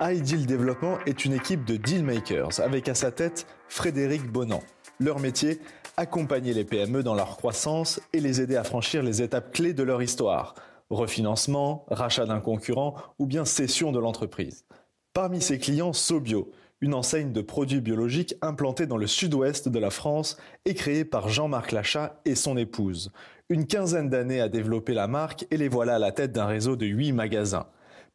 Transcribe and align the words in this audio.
iDeal 0.00 0.46
Développement 0.46 0.98
est 1.06 1.24
une 1.24 1.32
équipe 1.32 1.64
de 1.64 1.76
dealmakers 1.76 2.60
avec 2.60 2.88
à 2.88 2.94
sa 2.94 3.10
tête 3.10 3.46
Frédéric 3.68 4.30
Bonan. 4.30 4.62
Leur 5.00 5.18
métier 5.18 5.60
accompagner 5.96 6.54
les 6.54 6.64
PME 6.64 7.02
dans 7.02 7.14
leur 7.14 7.36
croissance 7.36 8.00
et 8.12 8.20
les 8.20 8.40
aider 8.40 8.56
à 8.56 8.64
franchir 8.64 9.02
les 9.02 9.22
étapes 9.22 9.52
clés 9.52 9.74
de 9.74 9.82
leur 9.82 10.02
histoire 10.02 10.54
refinancement, 10.90 11.84
rachat 11.90 12.26
d'un 12.26 12.40
concurrent 12.40 12.94
ou 13.18 13.26
bien 13.26 13.44
cession 13.44 13.92
de 13.92 13.98
l'entreprise. 13.98 14.64
Parmi 15.12 15.40
ses 15.40 15.58
clients, 15.58 15.92
Sobio, 15.92 16.50
une 16.80 16.94
enseigne 16.94 17.32
de 17.32 17.40
produits 17.40 17.80
biologiques 17.80 18.36
implantée 18.40 18.86
dans 18.86 18.96
le 18.96 19.06
sud-ouest 19.06 19.68
de 19.68 19.78
la 19.78 19.90
France 19.90 20.36
et 20.64 20.74
créée 20.74 21.04
par 21.04 21.28
Jean-Marc 21.28 21.72
Lachat 21.72 22.20
et 22.24 22.34
son 22.34 22.56
épouse. 22.56 23.10
Une 23.48 23.66
quinzaine 23.66 24.08
d'années 24.08 24.40
à 24.40 24.48
développer 24.48 24.94
la 24.94 25.08
marque 25.08 25.46
et 25.50 25.56
les 25.56 25.68
voilà 25.68 25.96
à 25.96 25.98
la 25.98 26.12
tête 26.12 26.32
d'un 26.32 26.46
réseau 26.46 26.76
de 26.76 26.86
huit 26.86 27.12
magasins. 27.12 27.66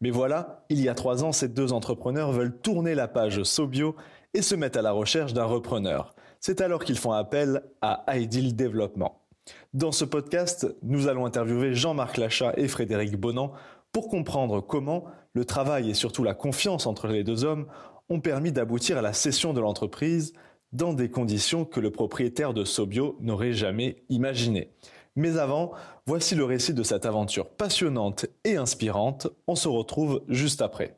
Mais 0.04 0.10
voilà, 0.10 0.66
il 0.68 0.82
y 0.82 0.90
a 0.90 0.96
trois 0.96 1.24
ans, 1.24 1.32
ces 1.32 1.48
deux 1.48 1.72
entrepreneurs 1.72 2.34
veulent 2.34 2.60
tourner 2.60 2.94
la 2.94 3.08
page 3.08 3.42
Sobio 3.44 3.96
et 4.34 4.42
se 4.42 4.54
mettent 4.54 4.76
à 4.76 4.82
la 4.82 4.92
recherche 4.92 5.32
d'un 5.32 5.46
repreneur. 5.46 6.14
C'est 6.42 6.60
alors 6.60 6.84
qu'ils 6.84 6.98
font 6.98 7.14
appel 7.14 7.64
à 7.82 8.04
Ideal 8.18 8.54
Développement. 8.54 9.22
Dans 9.74 9.94
ce 9.94 10.04
podcast, 10.04 10.68
nous 10.82 11.08
allons 11.08 11.26
interviewer 11.26 11.74
Jean-Marc 11.74 12.18
Lachat 12.18 12.52
et 12.58 12.68
Frédéric 12.68 13.16
Bonan 13.16 13.54
pour 13.94 14.10
comprendre 14.10 14.60
comment 14.60 15.06
le 15.32 15.46
travail 15.46 15.90
et 15.90 15.94
surtout 15.94 16.26
la 16.26 16.34
confiance 16.34 16.86
entre 16.86 17.08
les 17.08 17.24
deux 17.24 17.46
hommes 17.46 17.68
ont 18.10 18.20
permis 18.20 18.52
d'aboutir 18.52 18.98
à 18.98 19.02
la 19.02 19.14
cession 19.14 19.54
de 19.54 19.62
l'entreprise 19.62 20.34
dans 20.74 20.92
des 20.92 21.10
conditions 21.10 21.64
que 21.64 21.80
le 21.80 21.92
propriétaire 21.92 22.54
de 22.54 22.66
Sobio 22.66 23.16
n'aurait 23.22 23.54
jamais 23.54 24.04
imaginées. 24.10 24.74
Mais 25.16 25.38
avant, 25.38 25.74
voici 26.08 26.34
le 26.34 26.44
récit 26.44 26.74
de 26.74 26.82
cette 26.82 27.06
aventure 27.06 27.48
passionnante 27.48 28.26
et 28.44 28.58
inspirante. 28.58 29.28
On 29.48 29.56
se 29.56 29.68
retrouve 29.68 30.24
juste 30.28 30.62
après. 30.64 30.98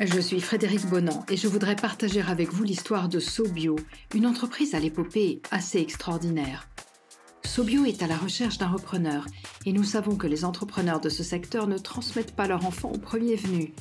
Je 0.00 0.18
suis 0.18 0.40
Frédéric 0.40 0.86
Bonan 0.86 1.26
et 1.28 1.36
je 1.36 1.46
voudrais 1.46 1.76
partager 1.76 2.22
avec 2.22 2.50
vous 2.50 2.64
l'histoire 2.64 3.10
de 3.10 3.20
Sobio, 3.20 3.76
une 4.14 4.26
entreprise 4.26 4.74
à 4.74 4.78
l'épopée 4.78 5.42
assez 5.50 5.78
extraordinaire. 5.78 6.66
Sobio 7.44 7.84
est 7.84 8.02
à 8.02 8.06
la 8.06 8.16
recherche 8.16 8.56
d'un 8.56 8.68
repreneur 8.68 9.26
et 9.66 9.72
nous 9.72 9.84
savons 9.84 10.16
que 10.16 10.26
les 10.26 10.46
entrepreneurs 10.46 11.00
de 11.00 11.10
ce 11.10 11.22
secteur 11.22 11.66
ne 11.66 11.76
transmettent 11.76 12.34
pas 12.34 12.46
leurs 12.46 12.64
enfants 12.64 12.92
au 12.94 12.98
premier 12.98 13.36
venu. 13.36 13.74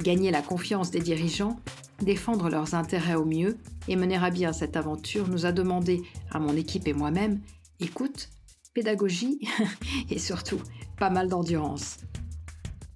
Gagner 0.00 0.30
la 0.30 0.42
confiance 0.42 0.90
des 0.90 1.00
dirigeants, 1.00 1.58
défendre 2.00 2.48
leurs 2.48 2.74
intérêts 2.74 3.14
au 3.14 3.24
mieux 3.24 3.56
et 3.88 3.96
mener 3.96 4.16
à 4.16 4.30
bien 4.30 4.52
cette 4.52 4.76
aventure 4.76 5.28
nous 5.28 5.46
a 5.46 5.52
demandé, 5.52 6.02
à 6.30 6.38
mon 6.38 6.54
équipe 6.56 6.86
et 6.86 6.92
moi-même, 6.92 7.40
écoute, 7.80 8.28
pédagogie 8.74 9.40
et 10.10 10.18
surtout 10.18 10.60
pas 10.98 11.10
mal 11.10 11.28
d'endurance. 11.28 11.98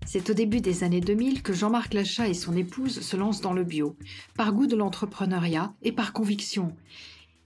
C'est 0.07 0.29
au 0.29 0.35
début 0.35 0.61
des 0.61 0.83
années 0.83 1.01
2000 1.01 1.43
que 1.43 1.53
Jean-Marc 1.53 1.95
Lachat 1.95 2.29
et 2.29 2.35
son 2.35 2.57
épouse 2.57 3.01
se 3.01 3.17
lancent 3.17 3.41
dans 3.41 3.53
le 3.53 3.65
bio, 3.65 3.97
par 4.37 4.53
goût 4.53 4.67
de 4.67 4.77
l'entrepreneuriat 4.77 5.73
et 5.83 5.93
par 5.93 6.13
conviction. 6.13 6.77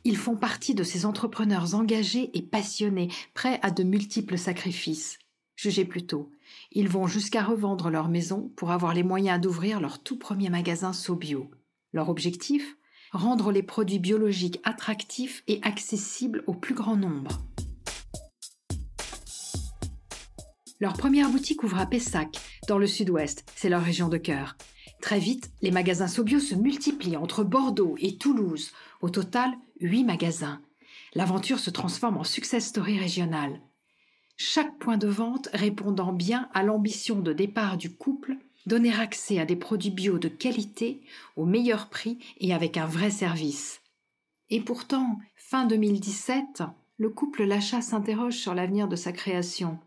Ils 0.05 0.16
font 0.16 0.36
partie 0.36 0.75
de 0.75 0.82
ces 0.82 1.06
entrepreneurs 1.06 1.75
engagés 1.75 2.30
et 2.32 2.42
passionnés, 2.42 3.08
prêts 3.34 3.58
à 3.62 3.70
de 3.70 3.82
multiples 3.82 4.38
sacrifices. 4.38 5.19
Jugez 5.56 5.84
plutôt, 5.84 6.30
ils 6.72 6.88
vont 6.88 7.06
jusqu'à 7.06 7.42
revendre 7.42 7.91
leur 7.91 8.08
maison 8.08 8.52
pour 8.56 8.72
avoir 8.72 8.92
les 8.94 9.02
moyens 9.02 9.41
d'ouvrir 9.41 9.80
leur 9.80 10.02
tout 10.02 10.19
premier 10.19 10.50
magasin 10.50 10.92
SoBio. 10.92 11.50
Leur 11.92 12.08
objectif? 12.08 12.77
Rendre 13.12 13.52
les 13.52 13.62
produits 13.62 14.00
biologiques 14.00 14.60
attractifs 14.64 15.44
et 15.47 15.60
accessibles 15.62 16.42
au 16.48 16.55
plus 16.55 16.75
grand 16.75 16.97
nombre. 16.97 17.44
Leur 20.80 20.94
première 20.94 21.30
boutique 21.30 21.62
ouvre 21.62 21.78
à 21.78 21.86
Pessac, 21.86 22.41
dans 22.66 22.78
le 22.78 22.88
sud-ouest, 22.88 23.44
c'est 23.55 23.69
leur 23.69 23.82
région 23.82 24.08
de 24.08 24.16
cœur. 24.16 24.56
Très 25.00 25.20
vite, 25.20 25.50
les 25.62 25.70
magasins 25.70 26.08
Sobio 26.08 26.41
se 26.41 26.55
multiplient 26.55 27.16
entre 27.16 27.44
Bordeaux 27.44 27.94
et 27.98 28.16
Toulouse. 28.16 28.72
Au 29.00 29.10
total, 29.10 29.53
huit 29.81 30.03
magasins. 30.03 30.60
L'aventure 31.15 31.60
se 31.60 31.71
transforme 31.71 32.16
en 32.16 32.25
success 32.25 32.66
story 32.66 32.98
régionale. 32.98 33.60
Chaque 34.37 34.78
point 34.78 34.99
de 34.99 35.06
vente 35.06 35.49
répondant 35.53 36.12
bien 36.12 36.49
à 36.55 36.65
l'ambition 36.65 37.21
de 37.21 37.33
départ 37.33 37.77
du 37.77 37.95
couple, 37.95 38.37
donner 38.67 38.93
accès 38.93 39.39
à 39.39 39.45
des 39.45 39.55
produits 39.55 39.91
bio 39.91 40.19
de 40.19 40.28
qualité, 40.28 41.03
au 41.37 41.45
meilleur 41.45 41.89
prix 41.89 42.19
et 42.39 42.53
avec 42.53 42.77
un 42.77 42.87
vrai 42.87 43.11
service. 43.11 43.81
Et 44.50 44.61
pourtant, 44.61 45.19
fin 45.37 45.67
2017, 45.67 46.65
le 46.97 47.11
couple 47.11 47.45
Lachat 47.45 47.81
s'interroge 47.81 48.37
sur 48.37 48.55
l'avenir 48.55 48.89
de 48.89 48.97
sa 48.97 49.12
création. 49.12 49.78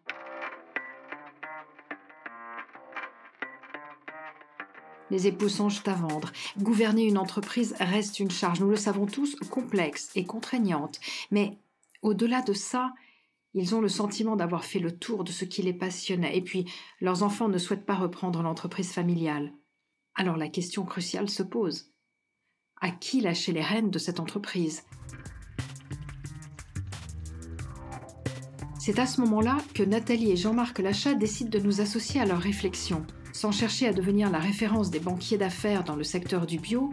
Les 5.10 5.28
époux 5.28 5.50
songent 5.50 5.84
à 5.86 5.94
vendre. 5.94 6.32
Gouverner 6.58 7.04
une 7.04 7.18
entreprise 7.18 7.76
reste 7.80 8.20
une 8.20 8.32
charge, 8.32 8.60
nous 8.60 8.70
le 8.70 8.76
savons 8.76 9.06
tous, 9.06 9.36
complexe 9.50 10.12
et 10.16 10.26
contraignante. 10.26 11.00
Mais 11.32 11.58
au-delà 12.02 12.42
de 12.42 12.54
ça, 12.54 12.94
ils 13.58 13.74
ont 13.74 13.82
le 13.82 13.90
sentiment 13.90 14.36
d'avoir 14.36 14.64
fait 14.64 14.80
le 14.80 14.98
tour 14.98 15.24
de 15.24 15.32
ce 15.32 15.44
qui 15.44 15.64
les 15.64 15.74
passionnait, 15.74 16.38
et 16.38 16.42
puis 16.42 16.72
leurs 17.02 17.24
enfants 17.24 17.50
ne 17.50 17.58
souhaitent 17.58 17.86
pas 17.86 17.96
reprendre 17.96 18.44
l'entreprise 18.44 18.92
familiale. 18.92 19.52
Alors 20.16 20.38
la 20.38 20.48
question 20.48 20.86
cruciale 20.86 21.30
se 21.30 21.44
pose. 21.44 21.92
À 22.82 22.92
qui 22.92 23.20
lâcher 23.20 23.54
les 23.54 23.64
rênes 23.64 23.90
de 23.90 23.98
cette 23.98 24.20
entreprise? 24.20 24.84
C'est 28.80 29.00
à 29.00 29.08
ce 29.08 29.20
moment-là 29.22 29.58
que 29.74 29.84
Nathalie 29.84 30.32
et 30.32 30.38
Jean-Marc 30.38 30.80
Lachat 30.80 31.16
décident 31.16 31.50
de 31.50 31.60
nous 31.60 31.82
associer 31.82 32.22
à 32.22 32.26
leur 32.26 32.40
réflexion. 32.40 33.06
Sans 33.34 33.52
chercher 33.52 33.88
à 33.88 33.94
devenir 33.94 34.30
la 34.30 34.40
référence 34.40 34.92
des 34.92 35.00
banquiers 35.00 35.38
d'affaires 35.38 35.84
dans 35.84 35.96
le 35.96 36.04
secteur 36.04 36.46
du 36.46 36.60
bio, 36.60 36.92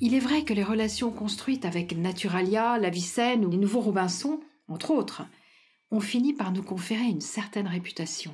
il 0.00 0.14
est 0.14 0.20
vrai 0.20 0.44
que 0.44 0.54
les 0.54 0.64
relations 0.64 1.10
construites 1.10 1.64
avec 1.64 1.96
Naturalia, 1.96 2.78
La 2.78 2.90
Vicenne 2.90 3.44
ou 3.44 3.50
les 3.50 3.56
nouveaux 3.56 3.80
Robinson, 3.80 4.40
entre 4.68 4.90
autres, 4.90 5.22
ont 5.90 6.00
fini 6.00 6.32
par 6.32 6.52
nous 6.52 6.62
conférer 6.62 7.04
une 7.04 7.20
certaine 7.20 7.66
réputation. 7.66 8.32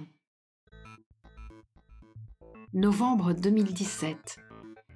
Novembre 2.75 3.33
2017. 3.33 4.39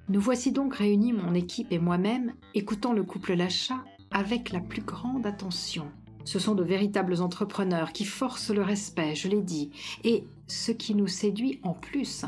Nous 0.09 0.21
voici 0.21 0.51
donc 0.51 0.75
réunis, 0.75 1.13
mon 1.13 1.33
équipe 1.33 1.71
et 1.71 1.79
moi-même, 1.79 2.33
écoutant 2.53 2.93
le 2.93 3.03
couple 3.03 3.33
Lachat 3.33 3.83
avec 4.11 4.51
la 4.51 4.59
plus 4.59 4.83
grande 4.83 5.25
attention. 5.25 5.91
Ce 6.23 6.37
sont 6.37 6.53
de 6.53 6.63
véritables 6.63 7.21
entrepreneurs 7.21 7.93
qui 7.93 8.05
forcent 8.05 8.51
le 8.51 8.61
respect, 8.61 9.15
je 9.15 9.27
l'ai 9.27 9.41
dit, 9.41 9.71
et 10.03 10.25
ce 10.47 10.71
qui 10.71 10.93
nous 10.93 11.07
séduit 11.07 11.59
en 11.63 11.73
plus, 11.73 12.25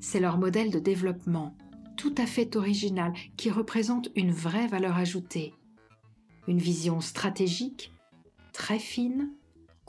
c'est 0.00 0.20
leur 0.20 0.36
modèle 0.36 0.70
de 0.70 0.78
développement, 0.78 1.54
tout 1.96 2.14
à 2.18 2.26
fait 2.26 2.56
original, 2.56 3.14
qui 3.36 3.50
représente 3.50 4.10
une 4.16 4.32
vraie 4.32 4.66
valeur 4.66 4.96
ajoutée. 4.96 5.54
Une 6.48 6.58
vision 6.58 7.00
stratégique, 7.00 7.92
très 8.52 8.78
fine, 8.78 9.30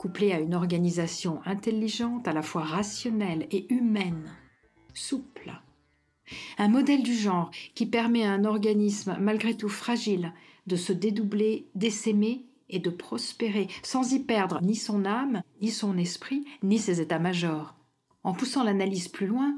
couplée 0.02 0.32
à 0.32 0.40
une 0.40 0.54
organisation 0.54 1.40
intelligente, 1.44 2.26
à 2.26 2.32
la 2.32 2.42
fois 2.42 2.64
rationnelle 2.64 3.46
et 3.52 3.72
humaine, 3.72 4.34
souple. 4.94 5.52
Un 6.58 6.66
modèle 6.66 7.04
du 7.04 7.14
genre 7.14 7.52
qui 7.76 7.86
permet 7.86 8.24
à 8.24 8.32
un 8.32 8.44
organisme 8.44 9.16
malgré 9.20 9.56
tout 9.56 9.68
fragile 9.68 10.32
de 10.66 10.74
se 10.74 10.92
dédoubler, 10.92 11.68
d'essaimer 11.76 12.44
et 12.68 12.80
de 12.80 12.90
prospérer 12.90 13.68
sans 13.84 14.12
y 14.12 14.18
perdre 14.18 14.58
ni 14.60 14.74
son 14.74 15.04
âme, 15.04 15.42
ni 15.60 15.70
son 15.70 15.96
esprit, 15.96 16.44
ni 16.64 16.80
ses 16.80 17.00
états-majors. 17.00 17.76
En 18.24 18.32
poussant 18.32 18.64
l'analyse 18.64 19.06
plus 19.06 19.28
loin, 19.28 19.54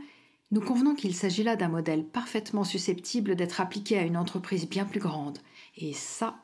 nous 0.50 0.60
convenons 0.60 0.94
qu'il 0.94 1.14
s'agit 1.14 1.42
là 1.42 1.56
d'un 1.56 1.68
modèle 1.68 2.04
parfaitement 2.04 2.64
susceptible 2.64 3.34
d'être 3.34 3.62
appliqué 3.62 3.96
à 3.96 4.02
une 4.02 4.18
entreprise 4.18 4.68
bien 4.68 4.84
plus 4.84 5.00
grande. 5.00 5.38
Et 5.78 5.94
ça, 5.94 6.36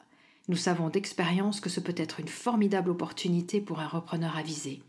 nous 0.51 0.57
savons 0.57 0.89
d'expérience 0.89 1.61
que 1.61 1.71
ce 1.71 1.79
peut 1.79 1.95
être 1.97 2.19
une 2.19 2.27
formidable 2.27 2.91
opportunité 2.91 3.61
pour 3.61 3.79
un 3.79 3.87
repreneur 3.87 4.37
avisé. 4.37 4.83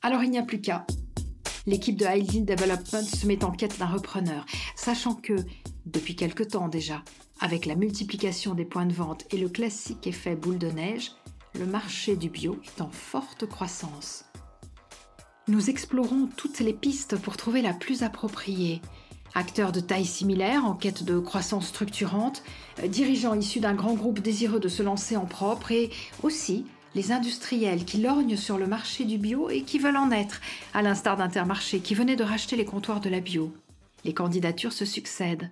Alors 0.00 0.22
il 0.22 0.30
n'y 0.30 0.38
a 0.38 0.44
plus 0.44 0.60
qu'à. 0.60 0.86
L'équipe 1.66 1.96
de 1.96 2.06
Highland 2.06 2.44
Development 2.44 3.02
se 3.02 3.26
met 3.26 3.42
en 3.42 3.50
quête 3.50 3.80
d'un 3.80 3.86
repreneur, 3.86 4.46
sachant 4.76 5.16
que, 5.16 5.34
depuis 5.86 6.14
quelque 6.14 6.44
temps 6.44 6.68
déjà, 6.68 7.02
avec 7.40 7.66
la 7.66 7.74
multiplication 7.74 8.54
des 8.54 8.64
points 8.64 8.86
de 8.86 8.92
vente 8.92 9.24
et 9.32 9.38
le 9.38 9.48
classique 9.48 10.06
effet 10.06 10.36
boule 10.36 10.58
de 10.58 10.70
neige, 10.70 11.10
le 11.58 11.66
marché 11.66 12.14
du 12.14 12.30
bio 12.30 12.60
est 12.64 12.80
en 12.80 12.90
forte 12.90 13.44
croissance. 13.46 14.24
Nous 15.48 15.68
explorons 15.68 16.28
toutes 16.36 16.60
les 16.60 16.74
pistes 16.74 17.16
pour 17.16 17.36
trouver 17.36 17.60
la 17.60 17.74
plus 17.74 18.04
appropriée. 18.04 18.80
Acteurs 19.34 19.72
de 19.72 19.80
taille 19.80 20.04
similaire 20.04 20.66
en 20.66 20.74
quête 20.74 21.04
de 21.04 21.18
croissance 21.18 21.68
structurante, 21.68 22.42
euh, 22.82 22.88
dirigeants 22.88 23.34
issus 23.34 23.60
d'un 23.60 23.74
grand 23.74 23.94
groupe 23.94 24.20
désireux 24.20 24.60
de 24.60 24.68
se 24.68 24.82
lancer 24.82 25.16
en 25.16 25.24
propre 25.24 25.72
et 25.72 25.90
aussi 26.22 26.66
les 26.94 27.12
industriels 27.12 27.86
qui 27.86 27.98
lorgnent 27.98 28.36
sur 28.36 28.58
le 28.58 28.66
marché 28.66 29.04
du 29.04 29.16
bio 29.16 29.48
et 29.48 29.62
qui 29.62 29.78
veulent 29.78 29.96
en 29.96 30.10
être, 30.10 30.42
à 30.74 30.82
l'instar 30.82 31.16
d'Intermarché 31.16 31.80
qui 31.80 31.94
venait 31.94 32.16
de 32.16 32.24
racheter 32.24 32.56
les 32.56 32.66
comptoirs 32.66 33.00
de 33.00 33.08
la 33.08 33.20
bio. 33.20 33.52
Les 34.04 34.12
candidatures 34.12 34.74
se 34.74 34.84
succèdent, 34.84 35.50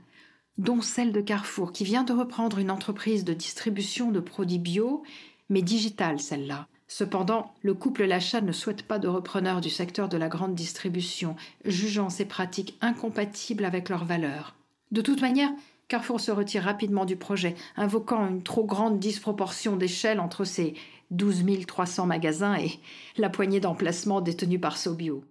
dont 0.58 0.82
celle 0.82 1.12
de 1.12 1.22
Carrefour 1.22 1.72
qui 1.72 1.84
vient 1.84 2.04
de 2.04 2.12
reprendre 2.12 2.58
une 2.58 2.70
entreprise 2.70 3.24
de 3.24 3.32
distribution 3.32 4.10
de 4.10 4.20
produits 4.20 4.58
bio, 4.58 5.02
mais 5.48 5.62
digitale 5.62 6.20
celle-là 6.20 6.68
Cependant, 6.92 7.54
le 7.62 7.72
couple 7.72 8.02
Lachat 8.02 8.40
ne 8.40 8.50
souhaite 8.50 8.82
pas 8.82 8.98
de 8.98 9.06
repreneurs 9.06 9.60
du 9.60 9.70
secteur 9.70 10.08
de 10.08 10.16
la 10.16 10.28
grande 10.28 10.56
distribution, 10.56 11.36
jugeant 11.64 12.10
ces 12.10 12.24
pratiques 12.24 12.76
incompatibles 12.80 13.64
avec 13.64 13.88
leurs 13.88 14.04
valeurs. 14.04 14.56
De 14.90 15.00
toute 15.00 15.20
manière, 15.20 15.50
Carrefour 15.86 16.20
se 16.20 16.32
retire 16.32 16.64
rapidement 16.64 17.04
du 17.04 17.14
projet, 17.14 17.54
invoquant 17.76 18.26
une 18.26 18.42
trop 18.42 18.64
grande 18.64 18.98
disproportion 18.98 19.76
d'échelle 19.76 20.18
entre 20.18 20.44
ses 20.44 20.74
12 21.12 21.64
300 21.64 22.06
magasins 22.06 22.56
et 22.56 22.80
la 23.16 23.30
poignée 23.30 23.60
d'emplacements 23.60 24.20
détenus 24.20 24.60
par 24.60 24.76
Sobio. 24.76 25.22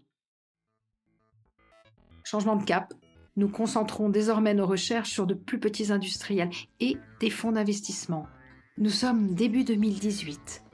Changement 2.23 2.55
de 2.55 2.63
cap, 2.63 2.93
nous 3.35 3.49
concentrons 3.49 4.07
désormais 4.07 4.53
nos 4.53 4.65
recherches 4.65 5.11
sur 5.11 5.27
de 5.27 5.33
plus 5.33 5.59
petits 5.59 5.91
industriels 5.91 6.51
et 6.79 6.95
des 7.19 7.29
fonds 7.29 7.51
d'investissement. 7.51 8.27
Nous 8.77 8.91
sommes 8.91 9.33
début 9.35 9.65
2018. 9.65 10.68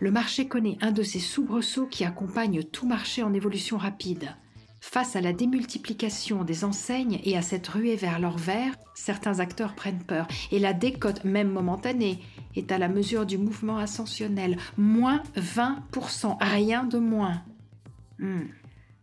Le 0.00 0.10
marché 0.10 0.48
connaît 0.48 0.78
un 0.80 0.92
de 0.92 1.02
ces 1.02 1.20
soubresauts 1.20 1.86
qui 1.86 2.04
accompagnent 2.04 2.62
tout 2.62 2.86
marché 2.86 3.22
en 3.22 3.32
évolution 3.34 3.76
rapide. 3.76 4.34
Face 4.80 5.16
à 5.16 5.22
la 5.22 5.32
démultiplication 5.32 6.44
des 6.44 6.62
enseignes 6.62 7.18
et 7.24 7.38
à 7.38 7.42
cette 7.42 7.66
ruée 7.66 7.96
vers 7.96 8.20
l'or 8.20 8.36
vert, 8.36 8.74
certains 8.94 9.40
acteurs 9.40 9.74
prennent 9.74 10.04
peur 10.04 10.28
et 10.52 10.58
la 10.58 10.74
décote, 10.74 11.24
même 11.24 11.50
momentanée, 11.50 12.20
est 12.54 12.70
à 12.70 12.76
la 12.76 12.88
mesure 12.88 13.24
du 13.24 13.38
mouvement 13.38 13.78
ascensionnel. 13.78 14.58
Moins 14.76 15.22
20%, 15.36 16.36
rien 16.38 16.84
de 16.84 16.98
moins. 16.98 17.42
Hmm, 18.18 18.44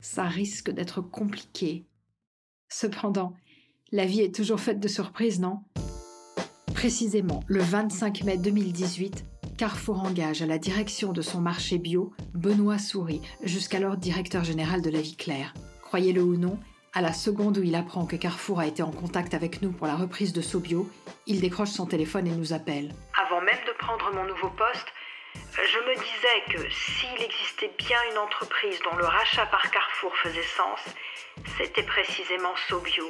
ça 0.01 0.25
risque 0.25 0.69
d'être 0.69 1.01
compliqué. 1.01 1.87
Cependant, 2.69 3.33
la 3.91 4.05
vie 4.05 4.21
est 4.21 4.35
toujours 4.35 4.59
faite 4.59 4.79
de 4.79 4.87
surprises, 4.87 5.39
non? 5.39 5.61
Précisément, 6.75 7.41
le 7.47 7.59
25 7.59 8.23
mai 8.23 8.37
2018, 8.37 9.25
Carrefour 9.61 10.01
engage 10.01 10.41
à 10.41 10.47
la 10.47 10.57
direction 10.57 11.13
de 11.13 11.21
son 11.21 11.39
marché 11.39 11.77
bio 11.77 12.11
Benoît 12.33 12.79
Souris, 12.79 13.21
jusqu'alors 13.43 13.95
directeur 13.95 14.43
général 14.43 14.81
de 14.81 14.89
la 14.89 15.01
Vie 15.01 15.15
Claire. 15.15 15.53
Croyez-le 15.83 16.23
ou 16.23 16.35
non, 16.35 16.57
à 16.93 17.01
la 17.01 17.13
seconde 17.13 17.59
où 17.59 17.61
il 17.61 17.75
apprend 17.75 18.07
que 18.07 18.15
Carrefour 18.15 18.59
a 18.59 18.65
été 18.65 18.81
en 18.81 18.89
contact 18.89 19.35
avec 19.35 19.61
nous 19.61 19.71
pour 19.71 19.85
la 19.85 19.95
reprise 19.95 20.33
de 20.33 20.41
Sobio, 20.41 20.89
il 21.27 21.41
décroche 21.41 21.69
son 21.69 21.85
téléphone 21.85 22.25
et 22.25 22.31
nous 22.31 22.53
appelle. 22.53 22.95
Avant 23.13 23.39
même 23.41 23.63
de 23.67 23.77
prendre 23.77 24.11
mon 24.15 24.25
nouveau 24.25 24.49
poste, 24.49 24.87
je 25.53 25.77
me 25.77 25.93
disais 25.93 26.57
que 26.57 26.73
s'il 26.73 27.23
existait 27.23 27.71
bien 27.77 27.99
une 28.11 28.17
entreprise 28.17 28.79
dont 28.83 28.97
le 28.97 29.05
rachat 29.05 29.45
par 29.45 29.69
Carrefour 29.69 30.11
faisait 30.23 30.41
sens, 30.57 30.79
c'était 31.59 31.83
précisément 31.83 32.55
Sobio. 32.67 33.05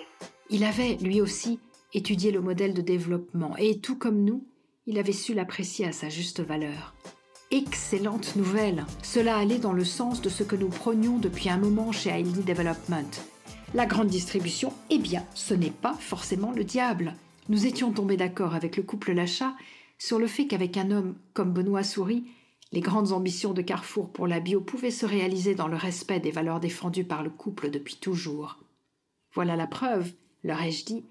Il 0.50 0.66
avait, 0.66 0.98
lui 1.02 1.22
aussi, 1.22 1.62
étudié 1.94 2.30
le 2.30 2.42
modèle 2.42 2.74
de 2.74 2.82
développement 2.82 3.56
et, 3.56 3.80
tout 3.80 3.98
comme 3.98 4.26
nous, 4.26 4.46
il 4.88 4.98
avait 4.98 5.12
su 5.12 5.34
l'apprécier 5.34 5.86
à 5.86 5.92
sa 5.92 6.10
juste 6.10 6.40
valeur. 6.40 6.94
Excellente 7.52 8.36
nouvelle 8.36 8.86
Cela 9.04 9.38
allait 9.38 9.60
dans 9.60 9.74
le 9.74 9.84
sens 9.86 10.22
de 10.22 10.30
ce 10.30 10.44
que 10.44 10.56
nous 10.56 10.70
prenions 10.70 11.18
depuis 11.18 11.50
un 11.50 11.58
moment 11.58 11.92
chez 11.92 12.10
Hailey 12.10 12.44
Development. 12.44 13.22
La 13.74 13.86
grande 13.86 14.08
distribution, 14.08 14.74
eh 14.90 14.98
bien, 14.98 15.26
ce 15.34 15.54
n'est 15.54 15.70
pas 15.70 15.94
forcément 15.94 16.52
le 16.52 16.64
diable. 16.64 17.14
Nous 17.50 17.66
étions 17.66 17.92
tombés 17.92 18.18
d'accord 18.18 18.56
avec 18.56 18.78
le 18.78 18.84
couple 18.84 19.12
Lachat 19.12 19.54
sur 19.98 20.18
le 20.18 20.28
fait 20.28 20.48
qu'avec 20.48 20.78
un 20.78 20.92
homme 20.92 21.16
comme 21.34 21.54
Benoît 21.54 21.84
Souris, 21.84 22.26
les 22.72 22.82
grandes 22.82 23.12
ambitions 23.12 23.54
de 23.54 23.62
Carrefour 23.62 24.10
pour 24.10 24.28
la 24.28 24.40
bio 24.40 24.62
pouvaient 24.62 24.92
se 24.92 25.06
réaliser 25.06 25.56
dans 25.56 25.68
le 25.68 25.76
respect 25.76 26.20
des 26.20 26.32
valeurs 26.32 26.60
défendues 26.60 27.04
par 27.04 27.22
le 27.22 27.30
couple 27.30 27.70
depuis 27.70 27.98
toujours. 27.98 28.58
Voilà 29.34 29.56
la 29.56 29.68
preuve, 29.68 30.12
leur 30.44 30.62
ai-je 30.62 30.86
dit, 30.86 31.06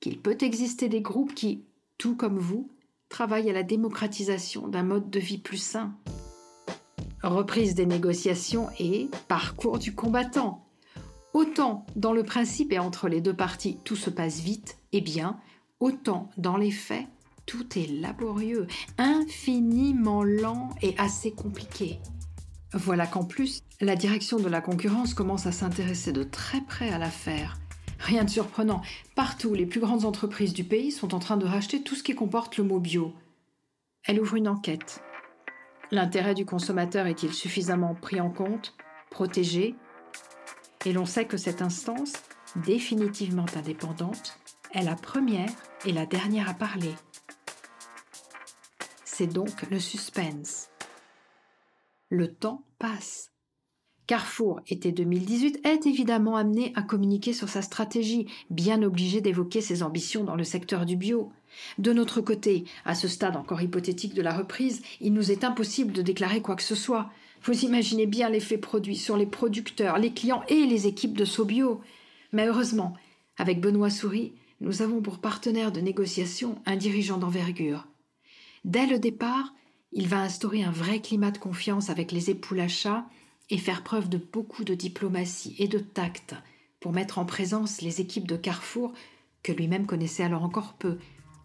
qu'il 0.00 0.18
peut 0.18 0.36
exister 0.40 0.88
des 0.88 1.00
groupes 1.00 1.34
qui, 1.34 1.64
tout 1.98 2.14
comme 2.14 2.38
vous, 2.38 2.68
travaille 3.12 3.50
à 3.50 3.52
la 3.52 3.62
démocratisation 3.62 4.66
d'un 4.66 4.82
mode 4.82 5.10
de 5.10 5.20
vie 5.20 5.38
plus 5.38 5.62
sain. 5.62 5.92
Reprise 7.22 7.74
des 7.74 7.86
négociations 7.86 8.68
et 8.80 9.08
parcours 9.28 9.78
du 9.78 9.94
combattant. 9.94 10.66
Autant 11.34 11.86
dans 11.94 12.12
le 12.12 12.24
principe 12.24 12.72
et 12.72 12.78
entre 12.78 13.08
les 13.08 13.20
deux 13.20 13.36
parties 13.36 13.78
tout 13.84 13.96
se 13.96 14.10
passe 14.10 14.40
vite 14.40 14.78
et 14.92 15.02
bien, 15.02 15.38
autant 15.78 16.30
dans 16.38 16.56
les 16.56 16.72
faits 16.72 17.06
tout 17.44 17.78
est 17.78 17.86
laborieux, 18.00 18.66
infiniment 18.98 20.22
lent 20.22 20.70
et 20.80 20.94
assez 20.96 21.32
compliqué. 21.32 21.98
Voilà 22.72 23.06
qu'en 23.06 23.24
plus, 23.24 23.62
la 23.80 23.96
direction 23.96 24.38
de 24.38 24.48
la 24.48 24.60
concurrence 24.60 25.12
commence 25.12 25.46
à 25.46 25.52
s'intéresser 25.52 26.12
de 26.12 26.22
très 26.22 26.60
près 26.62 26.90
à 26.90 26.98
l'affaire 26.98 27.58
Rien 28.02 28.24
de 28.24 28.30
surprenant. 28.30 28.82
Partout, 29.14 29.54
les 29.54 29.64
plus 29.64 29.78
grandes 29.78 30.04
entreprises 30.04 30.52
du 30.52 30.64
pays 30.64 30.90
sont 30.90 31.14
en 31.14 31.20
train 31.20 31.36
de 31.36 31.46
racheter 31.46 31.82
tout 31.82 31.94
ce 31.94 32.02
qui 32.02 32.16
comporte 32.16 32.56
le 32.56 32.64
mot 32.64 32.80
bio. 32.80 33.14
Elle 34.04 34.20
ouvre 34.20 34.34
une 34.34 34.48
enquête. 34.48 35.00
L'intérêt 35.92 36.34
du 36.34 36.44
consommateur 36.44 37.06
est-il 37.06 37.32
suffisamment 37.32 37.94
pris 37.94 38.20
en 38.20 38.30
compte, 38.30 38.74
protégé 39.10 39.76
Et 40.84 40.92
l'on 40.92 41.06
sait 41.06 41.26
que 41.26 41.36
cette 41.36 41.62
instance, 41.62 42.14
définitivement 42.56 43.46
indépendante, 43.54 44.36
est 44.72 44.82
la 44.82 44.96
première 44.96 45.52
et 45.84 45.92
la 45.92 46.04
dernière 46.04 46.50
à 46.50 46.54
parler. 46.54 46.94
C'est 49.04 49.28
donc 49.28 49.62
le 49.70 49.78
suspense. 49.78 50.70
Le 52.08 52.34
temps 52.34 52.64
passe. 52.80 53.31
Carrefour, 54.06 54.60
été 54.66 54.90
2018, 54.90 55.60
est 55.64 55.86
évidemment 55.86 56.36
amené 56.36 56.72
à 56.74 56.82
communiquer 56.82 57.32
sur 57.32 57.48
sa 57.48 57.62
stratégie, 57.62 58.26
bien 58.50 58.82
obligé 58.82 59.20
d'évoquer 59.20 59.60
ses 59.60 59.82
ambitions 59.82 60.24
dans 60.24 60.34
le 60.34 60.44
secteur 60.44 60.84
du 60.86 60.96
bio. 60.96 61.30
De 61.78 61.92
notre 61.92 62.20
côté, 62.20 62.64
à 62.84 62.94
ce 62.94 63.06
stade 63.06 63.36
encore 63.36 63.62
hypothétique 63.62 64.14
de 64.14 64.22
la 64.22 64.36
reprise, 64.36 64.82
il 65.00 65.12
nous 65.12 65.30
est 65.30 65.44
impossible 65.44 65.92
de 65.92 66.02
déclarer 66.02 66.42
quoi 66.42 66.56
que 66.56 66.62
ce 66.62 66.74
soit. 66.74 67.10
Vous 67.44 67.64
imaginez 67.64 68.06
bien 68.06 68.28
l'effet 68.28 68.58
produit 68.58 68.96
sur 68.96 69.16
les 69.16 69.26
producteurs, 69.26 69.98
les 69.98 70.12
clients 70.12 70.42
et 70.48 70.66
les 70.66 70.86
équipes 70.86 71.16
de 71.16 71.24
Sobio. 71.24 71.80
Mais 72.32 72.46
heureusement, 72.46 72.94
avec 73.36 73.60
Benoît 73.60 73.90
Souris, 73.90 74.32
nous 74.60 74.82
avons 74.82 75.00
pour 75.00 75.18
partenaire 75.18 75.72
de 75.72 75.80
négociation 75.80 76.56
un 76.66 76.76
dirigeant 76.76 77.18
d'envergure. 77.18 77.86
Dès 78.64 78.86
le 78.86 78.98
départ, 78.98 79.54
il 79.92 80.08
va 80.08 80.20
instaurer 80.20 80.62
un 80.62 80.70
vrai 80.70 81.00
climat 81.00 81.30
de 81.30 81.38
confiance 81.38 81.90
avec 81.90 82.12
les 82.12 82.30
époux 82.30 82.54
Lachat 82.54 83.04
et 83.50 83.58
faire 83.58 83.82
preuve 83.82 84.08
de 84.08 84.18
beaucoup 84.18 84.64
de 84.64 84.74
diplomatie 84.74 85.54
et 85.58 85.68
de 85.68 85.78
tact 85.78 86.34
pour 86.80 86.92
mettre 86.92 87.18
en 87.18 87.24
présence 87.24 87.80
les 87.80 88.00
équipes 88.00 88.26
de 88.26 88.36
Carrefour, 88.36 88.92
que 89.42 89.52
lui-même 89.52 89.86
connaissait 89.86 90.24
alors 90.24 90.42
encore 90.42 90.74
peu, 90.74 90.98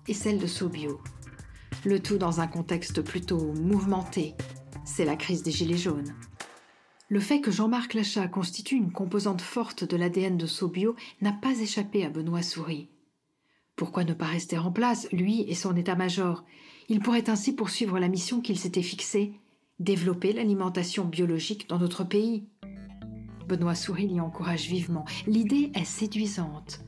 et 0.08 0.14
celles 0.14 0.40
de 0.40 0.48
Sobio. 0.48 1.00
Le 1.86 2.00
tout 2.00 2.18
dans 2.18 2.42
un 2.42 2.48
contexte 2.48 3.02
plutôt 3.02 3.54
mouvementé. 3.54 4.34
C'est 4.86 5.06
la 5.06 5.16
crise 5.16 5.44
des 5.44 5.52
Gilets 5.52 5.78
jaunes. 5.78 6.16
Le 7.10 7.20
fait 7.20 7.40
que 7.40 7.52
Jean-Marc 7.52 7.94
Lachat 7.94 8.28
constitue 8.28 8.76
une 8.76 8.92
composante 8.92 9.42
forte 9.42 9.84
de 9.84 9.96
l'ADN 9.96 10.38
de 10.38 10.46
Sobio 10.46 10.96
n'a 11.22 11.32
pas 11.32 11.60
échappé 11.60 12.04
à 12.04 12.10
Benoît 12.10 12.42
Souris. 12.42 12.90
Pourquoi 13.76 14.04
ne 14.04 14.14
pas 14.14 14.26
rester 14.26 14.58
en 14.58 14.72
place, 14.72 15.08
lui 15.12 15.42
et 15.42 15.56
son 15.56 15.76
état-major? 15.76 16.44
Il 16.90 17.00
pourrait 17.00 17.30
ainsi 17.30 17.54
poursuivre 17.54 18.00
la 18.00 18.08
mission 18.08 18.42
qu'il 18.42 18.58
s'était 18.58 18.82
fixée 18.82 19.34
développer 19.80 20.34
l'alimentation 20.34 21.06
biologique 21.06 21.70
dans 21.70 21.80
notre 21.80 22.04
pays. 22.04 22.46
Benoît 23.48 23.76
Souris 23.76 24.08
l'y 24.08 24.20
encourage 24.20 24.68
vivement. 24.68 25.06
L'idée 25.26 25.72
est 25.74 25.86
séduisante. 25.86 26.82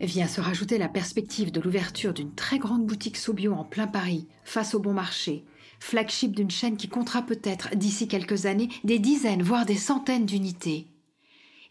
Vient 0.00 0.28
se 0.28 0.40
rajouter 0.40 0.78
la 0.78 0.88
perspective 0.88 1.50
de 1.50 1.60
l'ouverture 1.60 2.12
d'une 2.12 2.34
très 2.34 2.58
grande 2.58 2.86
boutique 2.86 3.16
Sobio 3.16 3.52
en 3.52 3.64
plein 3.64 3.86
Paris, 3.86 4.26
face 4.44 4.74
au 4.74 4.80
bon 4.80 4.92
marché, 4.92 5.44
flagship 5.80 6.34
d'une 6.34 6.50
chaîne 6.50 6.76
qui 6.76 6.88
comptera 6.88 7.22
peut-être, 7.22 7.74
d'ici 7.74 8.06
quelques 8.06 8.46
années, 8.46 8.68
des 8.84 8.98
dizaines, 8.98 9.42
voire 9.42 9.66
des 9.66 9.76
centaines 9.76 10.26
d'unités. 10.26 10.86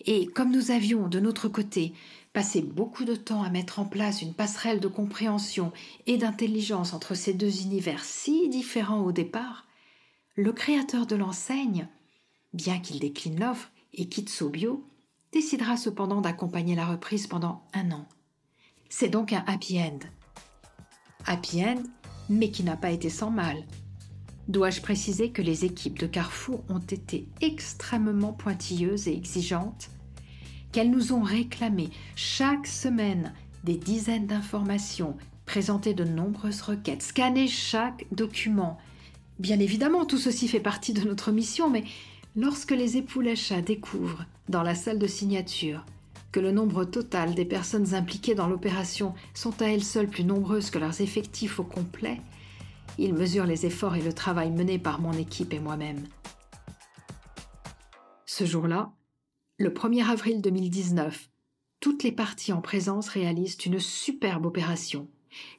Et 0.06 0.26
comme 0.26 0.52
nous 0.52 0.72
avions, 0.72 1.08
de 1.08 1.20
notre 1.20 1.48
côté, 1.48 1.94
passé 2.34 2.62
beaucoup 2.62 3.06
de 3.06 3.16
temps 3.16 3.44
à 3.44 3.50
mettre 3.50 3.80
en 3.80 3.86
place 3.86 4.22
une 4.22 4.34
passerelle 4.34 4.80
de 4.80 4.88
compréhension 4.88 5.72
et 6.08 6.18
d'intelligence 6.18 6.94
entre 6.94 7.14
ces 7.14 7.34
deux 7.34 7.62
univers 7.62 8.04
si 8.04 8.50
différents 8.50 9.02
au 9.02 9.12
départ, 9.12 9.68
le 10.36 10.52
créateur 10.52 11.06
de 11.06 11.16
l'enseigne, 11.16 11.88
bien 12.54 12.80
qu'il 12.80 13.00
décline 13.00 13.40
l'offre 13.40 13.72
et 13.94 14.10
quitte 14.10 14.30
Sobio, 14.30 14.88
décidera 15.32 15.78
cependant 15.78 16.22
d'accompagner 16.22 16.76
la 16.76 16.86
reprise 16.86 17.28
pendant 17.28 17.64
un 17.74 17.92
an. 17.92 18.08
C'est 18.90 19.10
donc 19.10 19.34
un 19.34 19.44
happy 19.48 19.80
end. 19.80 20.00
Happy 21.26 21.64
end, 21.64 21.84
mais 22.30 22.52
qui 22.52 22.64
n'a 22.64 22.78
pas 22.78 22.92
été 22.92 23.10
sans 23.10 23.32
mal. 23.32 23.64
Dois-je 24.48 24.82
préciser 24.82 25.32
que 25.32 25.42
les 25.42 25.66
équipes 25.66 26.00
de 26.00 26.08
Carrefour 26.08 26.64
ont 26.70 26.80
été 26.80 27.28
extrêmement 27.42 28.34
pointilleuses 28.34 29.08
et 29.08 29.16
exigeantes, 29.16 29.90
qu'elles 30.72 30.92
nous 30.92 31.14
ont 31.14 31.22
réclamé 31.22 31.90
chaque 32.16 32.68
semaine 32.68 33.34
des 33.64 33.78
dizaines 33.78 34.28
d'informations, 34.28 35.16
présenté 35.46 35.94
de 35.94 36.04
nombreuses 36.04 36.62
requêtes, 36.62 37.04
scanné 37.04 37.48
chaque 37.48 38.06
document, 38.12 38.78
Bien 39.40 39.60
évidemment, 39.60 40.06
tout 40.06 40.18
ceci 40.18 40.48
fait 40.48 40.60
partie 40.60 40.94
de 40.94 41.02
notre 41.02 41.32
mission, 41.32 41.70
mais 41.70 41.84
lorsque 42.36 42.72
les 42.72 42.98
époux 42.98 43.22
Lachat 43.22 43.62
découvrent, 43.62 44.26
dans 44.50 44.64
la 44.64 44.76
salle 44.76 45.00
de 45.00 45.08
signature, 45.08 45.86
que 46.32 46.40
le 46.40 46.52
nombre 46.52 46.86
total 46.86 47.36
des 47.36 47.46
personnes 47.46 47.94
impliquées 47.94 48.36
dans 48.36 48.48
l'opération 48.48 49.14
sont 49.34 49.62
à 49.62 49.66
elles 49.66 49.84
seules 49.84 50.10
plus 50.10 50.24
nombreuses 50.24 50.70
que 50.70 50.80
leurs 50.80 51.02
effectifs 51.02 51.60
au 51.60 51.64
complet, 51.64 52.22
il 52.98 53.14
mesure 53.14 53.46
les 53.46 53.66
efforts 53.66 53.96
et 53.96 54.02
le 54.02 54.14
travail 54.14 54.52
menés 54.52 54.80
par 54.80 55.00
mon 55.00 55.14
équipe 55.14 55.54
et 55.54 55.60
moi-même. 55.60 56.04
Ce 58.26 58.46
jour-là, 58.46 58.94
le 59.58 59.70
1er 59.70 60.10
avril 60.10 60.42
2019, 60.42 61.30
toutes 61.80 62.04
les 62.04 62.12
parties 62.12 62.54
en 62.54 62.62
présence 62.62 63.10
réalisent 63.10 63.58
une 63.66 63.80
superbe 63.80 64.46
opération. 64.46 65.08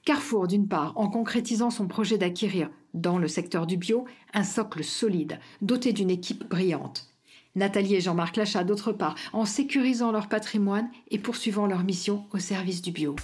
Carrefour, 0.04 0.47
d'une 0.47 0.69
part, 0.69 0.93
en 0.97 1.09
concrétisant 1.09 1.71
son 1.71 1.87
projet 1.87 2.19
d'acquérir, 2.19 2.71
dans 2.95 3.19
le 3.19 3.28
secteur 3.28 3.66
du 3.66 3.76
bio, 3.76 4.04
un 4.33 4.45
socle 4.45 4.85
solide, 4.85 5.38
doté 5.62 5.93
d'une 5.93 6.11
équipe 6.11 6.49
brillante. 6.49 7.09
Nathalie 7.57 7.95
et 7.95 8.00
Jean-Marc 8.00 8.37
Lachat, 8.37 8.64
d'autre 8.64 8.93
part, 8.93 9.14
en 9.33 9.45
sécurisant 9.45 10.11
leur 10.11 10.28
patrimoine 10.28 10.90
et 11.11 11.19
poursuivant 11.19 11.66
leur 11.66 11.85
mission 11.85 12.25
au 12.33 12.38
service 12.38 12.83
du 12.83 12.90
bio. 12.90 13.14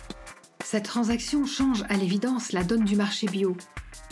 Cette 0.64 0.85
transaction 0.85 1.47
change 1.47 1.85
à 1.88 1.97
l'évidence 1.97 2.52
la 2.52 2.62
donne 2.62 2.85
du 2.85 2.95
marché 2.95 3.26
bio. 3.26 3.57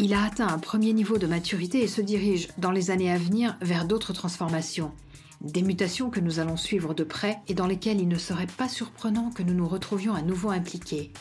Il 0.01 0.15
a 0.15 0.25
atteint 0.25 0.49
un 0.49 0.59
premier 0.59 0.93
niveau 0.93 1.19
de 1.19 1.27
maturité 1.27 1.83
et 1.83 1.87
se 1.87 2.01
dirige, 2.01 2.49
dans 2.59 2.73
les 2.73 2.91
années 2.91 3.13
à 3.13 3.19
venir, 3.19 3.57
vers 3.61 3.85
d'autres 3.85 4.13
transformations. 4.13 4.93
Des 5.41 5.63
mutations 5.63 6.11
que 6.11 6.19
nous 6.19 6.41
allons 6.41 6.57
suivre 6.57 6.95
de 6.95 7.05
près 7.05 7.39
et 7.47 7.55
dans 7.55 7.69
lesquelles 7.69 8.01
il 8.01 8.09
ne 8.09 8.19
serait 8.19 8.49
pas 8.49 8.69
surprenant 8.69 9.31
que 9.31 9.45
nous 9.45 9.55
nous 9.55 9.69
retrouvions 9.69 10.15
à 10.15 10.23
nouveau 10.23 10.51
impliqués. 10.51 11.13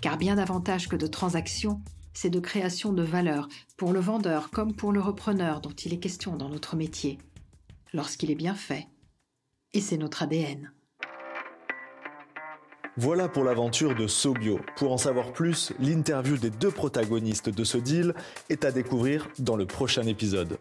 Car 0.00 0.18
bien 0.18 0.36
davantage 0.36 0.88
que 0.88 0.96
de 0.96 1.06
transactions, 1.06 1.80
c'est 2.12 2.30
de 2.30 2.40
création 2.40 2.92
de 2.92 3.02
valeur, 3.02 3.48
pour 3.76 3.92
le 3.92 4.00
vendeur 4.00 4.50
comme 4.50 4.74
pour 4.74 4.92
le 4.92 5.00
repreneur 5.00 5.60
dont 5.60 5.70
il 5.70 5.92
est 5.92 5.98
question 5.98 6.36
dans 6.36 6.48
notre 6.48 6.76
métier, 6.76 7.18
lorsqu'il 7.92 8.30
est 8.30 8.36
bien 8.36 8.54
fait. 8.54 8.86
Et 9.74 9.80
c'est 9.80 9.98
notre 9.98 10.22
ADN. 10.22 10.70
Voilà 12.98 13.28
pour 13.28 13.44
l'aventure 13.44 13.94
de 13.94 14.06
Sobio. 14.06 14.58
Pour 14.76 14.90
en 14.90 14.96
savoir 14.96 15.34
plus, 15.34 15.74
l'interview 15.78 16.38
des 16.38 16.48
deux 16.48 16.70
protagonistes 16.70 17.50
de 17.50 17.62
ce 17.62 17.76
deal 17.76 18.14
est 18.48 18.64
à 18.64 18.72
découvrir 18.72 19.28
dans 19.38 19.56
le 19.56 19.66
prochain 19.66 20.06
épisode. 20.06 20.58